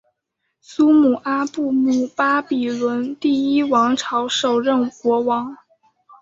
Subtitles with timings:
[0.61, 5.55] 苏姆阿布姆巴比伦第一王朝首任国王。